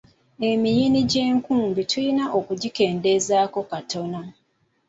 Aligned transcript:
Emiyini 0.49 0.99
gy’enkumbi 1.11 1.81
tulina 1.91 2.25
okugikendeezaako 2.39 3.59
katono. 3.71 4.21